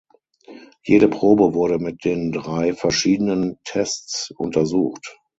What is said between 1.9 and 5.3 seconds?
den drei verschiedenen Tests untersucht.